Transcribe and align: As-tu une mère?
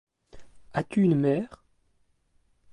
As-tu 0.73 1.03
une 1.03 1.13
mère? 1.19 1.63